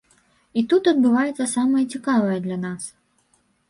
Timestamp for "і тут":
0.61-0.89